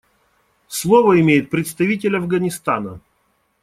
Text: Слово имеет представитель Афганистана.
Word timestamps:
Слово 0.67 1.21
имеет 1.21 1.51
представитель 1.51 2.15
Афганистана. 2.17 3.01